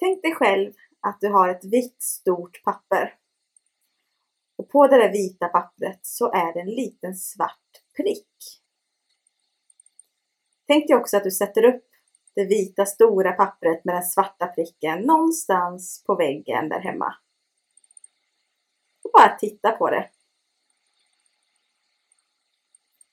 [0.00, 3.14] Tänk dig själv att du har ett vitt stort papper.
[4.56, 8.62] Och på det där vita pappret så är det en liten svart prick.
[10.66, 11.84] Tänk dig också att du sätter upp
[12.34, 17.14] det vita stora pappret med den svarta pricken någonstans på väggen där hemma.
[19.04, 20.10] Och bara titta på det.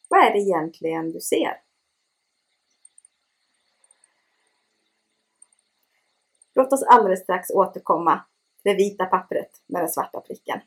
[0.08, 1.67] Vad är det egentligen du ser?
[6.58, 8.26] Låt oss alldeles strax återkomma
[8.62, 10.60] till det vita pappret med den svarta pricken.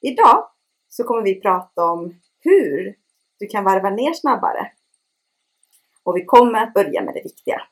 [0.00, 0.50] Idag
[0.88, 2.94] så kommer vi prata om hur
[3.38, 4.72] du kan varva ner snabbare.
[6.02, 7.62] Och vi kommer att börja med det viktiga.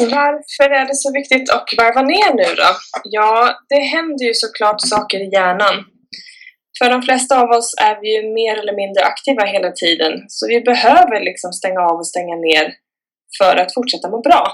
[0.00, 2.76] Varför är det så viktigt att varva ner nu då?
[3.04, 5.97] Ja, det händer ju såklart saker i hjärnan.
[6.78, 10.48] För de flesta av oss är vi ju mer eller mindre aktiva hela tiden, så
[10.48, 12.74] vi behöver liksom stänga av och stänga ner
[13.38, 14.44] för att fortsätta må bra.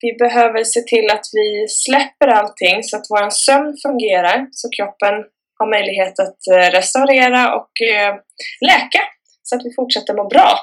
[0.00, 5.14] Vi behöver se till att vi släpper allting så att vår sömn fungerar, så kroppen
[5.58, 8.14] har möjlighet att eh, restaurera och eh,
[8.60, 9.02] läka
[9.42, 10.58] så att vi fortsätter må bra.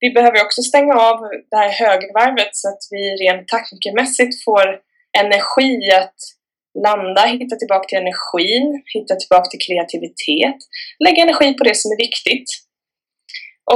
[0.00, 1.18] Vi behöver också stänga av
[1.50, 4.66] det här högvarvet så att vi rent tankemässigt får
[5.18, 6.16] energi att
[6.86, 10.58] landa, hitta tillbaka till energin, hitta tillbaka till kreativitet,
[11.04, 12.50] lägga energi på det som är viktigt.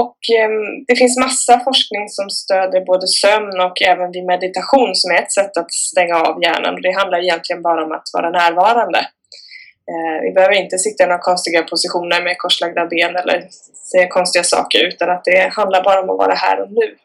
[0.00, 5.10] Och ehm, det finns massa forskning som stöder både sömn och även vid meditation som
[5.10, 6.82] är ett sätt att stänga av hjärnan.
[6.82, 8.98] Det handlar egentligen bara om att vara närvarande.
[9.90, 13.48] Eh, vi behöver inte sitta i några konstiga positioner med korslagda ben eller
[13.92, 16.96] säga konstiga saker utan att det handlar bara om att vara här och nu.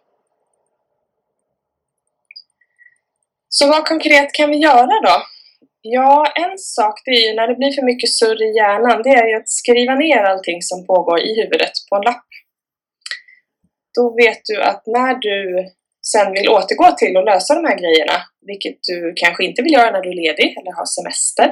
[3.50, 5.24] Så vad konkret kan vi göra då?
[5.84, 9.10] Ja, en sak det är ju när det blir för mycket surr i hjärnan, det
[9.10, 12.28] är ju att skriva ner allting som pågår i huvudet på en lapp.
[13.96, 15.66] Då vet du att när du
[16.06, 19.92] sen vill återgå till att lösa de här grejerna, vilket du kanske inte vill göra
[19.92, 21.48] när du är ledig eller har semester,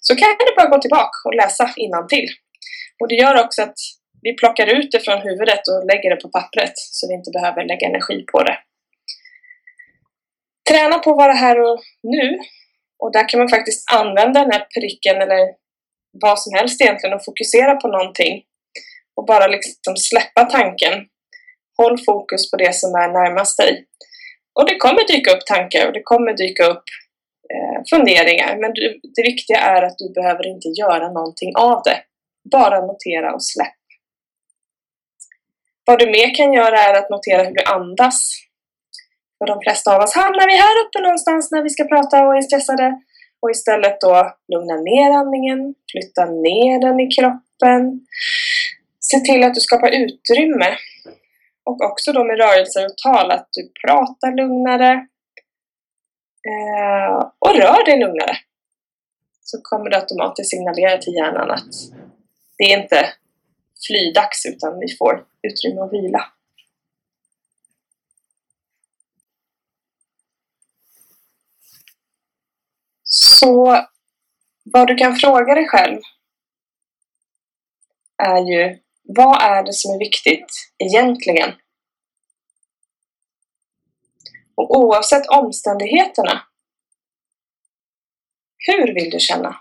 [0.00, 1.66] så kan du bara gå tillbaka och läsa
[2.08, 2.28] till.
[3.00, 3.78] Och det gör också att
[4.22, 7.64] vi plockar ut det från huvudet och lägger det på pappret så vi inte behöver
[7.64, 8.58] lägga energi på det.
[10.70, 12.38] Träna på att vara här och nu
[12.98, 15.54] och där kan man faktiskt använda den här pricken eller
[16.22, 18.42] vad som helst egentligen och fokusera på någonting
[19.16, 20.94] och bara liksom släppa tanken.
[21.76, 23.86] Håll fokus på det som är närmast dig.
[24.54, 26.84] Och det kommer dyka upp tankar och det kommer dyka upp
[27.52, 31.98] eh, funderingar men du, det viktiga är att du behöver inte göra någonting av det.
[32.50, 33.84] Bara notera och släpp.
[35.86, 38.43] Vad du mer kan göra är att notera hur du andas.
[39.38, 42.36] För de flesta av oss hamnar vi här uppe någonstans när vi ska prata och
[42.36, 43.00] är stressade.
[43.40, 48.06] Och istället då lugna ner andningen, flytta ner den i kroppen.
[49.00, 50.76] Se till att du skapar utrymme.
[51.64, 54.92] Och också då med rörelser och tal, att du pratar lugnare.
[56.50, 58.36] Eh, och rör dig lugnare.
[59.42, 61.72] Så kommer det automatiskt signalera till hjärnan att
[62.58, 63.12] det är inte
[63.86, 66.24] flydags utan vi får utrymme att vila.
[73.44, 73.86] Så
[74.64, 76.00] vad du kan fråga dig själv
[78.22, 81.54] är ju vad är det som är viktigt egentligen?
[84.54, 86.46] Och oavsett omständigheterna,
[88.56, 89.60] hur vill du känna?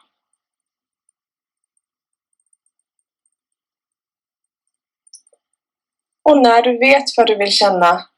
[6.24, 8.10] Och när du vet vad du vill känna,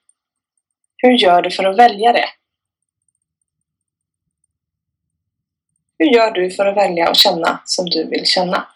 [0.98, 2.30] hur gör du för att välja det?
[5.98, 8.68] Hur gör du för att välja och känna som du vill känna?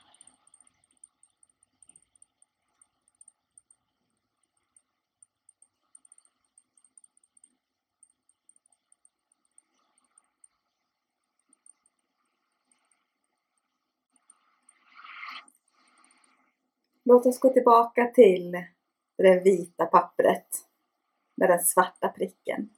[17.04, 18.52] Låt oss gå tillbaka till
[19.18, 20.48] det vita pappret
[21.36, 22.70] med den svarta pricken.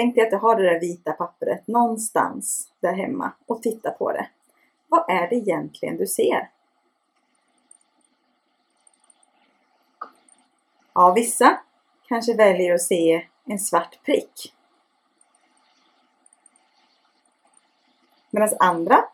[0.00, 4.12] Tänk dig att du har det där vita pappret någonstans där hemma och titta på
[4.12, 4.28] det.
[4.88, 6.50] Vad är det egentligen du ser?
[10.92, 11.60] Ja, vissa
[12.08, 14.54] kanske väljer att se en svart prick.
[18.30, 19.04] Medan andra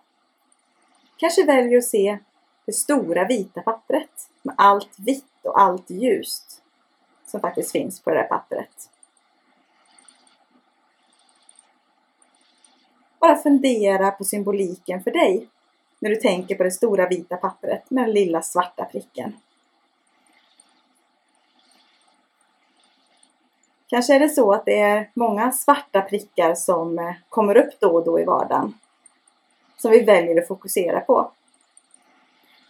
[1.16, 2.18] kanske väljer att se
[2.64, 6.62] det stora vita pappret med allt vitt och allt ljust
[7.26, 8.90] som faktiskt finns på det där pappret.
[13.18, 15.48] Bara fundera på symboliken för dig
[15.98, 19.36] när du tänker på det stora vita pappret med den lilla svarta pricken.
[23.88, 27.94] Kanske är det så att det är många svarta prickar som eh, kommer upp då
[27.94, 28.74] och då i vardagen.
[29.76, 31.30] Som vi väljer att fokusera på.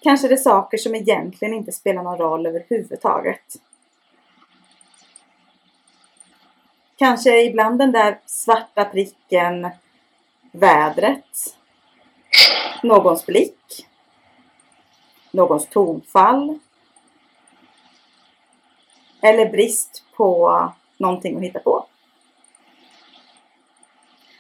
[0.01, 3.57] Kanske är det saker som egentligen inte spelar någon roll överhuvudtaget.
[6.97, 9.71] Kanske ibland den där svarta pricken
[10.59, 11.57] vädret,
[12.83, 13.87] någons blick,
[15.31, 16.59] någons tonfall
[19.21, 21.87] eller brist på någonting att hitta på.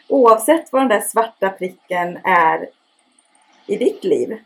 [0.08, 2.68] Oavsett vad den där svarta pricken är
[3.66, 4.38] i ditt liv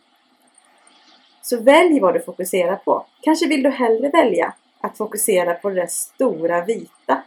[1.42, 3.06] så välj vad du fokuserar på.
[3.20, 7.22] Kanske vill du hellre välja att fokusera på det där stora vita.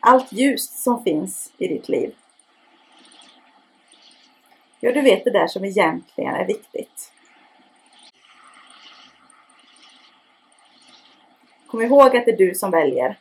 [0.00, 2.14] Allt ljust som finns i ditt liv.
[4.80, 7.12] Ja, du vet det där som egentligen är viktigt.
[11.66, 13.18] Kom ihåg att det är du som väljer.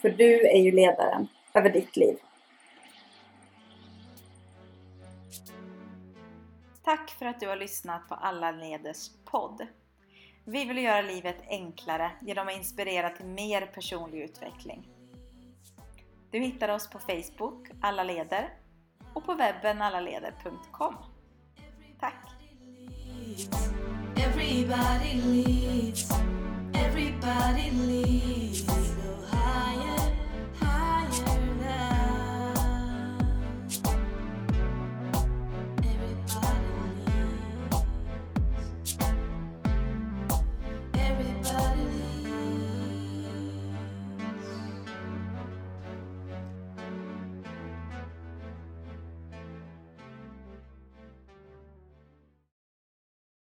[0.00, 2.18] För du är ju ledaren över ditt liv.
[6.84, 9.66] Tack för att du har lyssnat på Alla Leders podd.
[10.44, 14.88] Vi vill göra livet enklare genom att inspirera till mer personlig utveckling.
[16.30, 18.50] Du hittar oss på Facebook, Alla Leder,
[19.14, 20.94] och på webben allaleder.com.
[22.00, 22.14] Tack!
[24.16, 26.10] Everybody leads.
[26.74, 28.43] Everybody leads.